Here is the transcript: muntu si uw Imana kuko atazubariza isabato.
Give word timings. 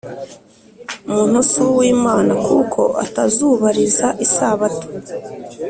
muntu 1.11 1.37
si 1.49 1.59
uw 1.67 1.79
Imana 1.95 2.33
kuko 2.47 2.81
atazubariza 3.05 4.07
isabato. 4.25 4.87